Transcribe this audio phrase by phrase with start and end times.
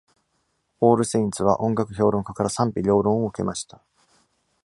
[0.81, 3.83] 「All Saints」は音楽評論家から賛否両論を受けました。